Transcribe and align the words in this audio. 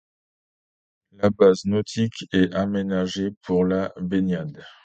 La 1.11 1.29
base 1.29 1.65
nautique 1.67 2.25
est 2.33 2.51
aménagée 2.55 3.35
pour 3.43 3.65
la 3.65 3.93
baignade. 4.01 4.63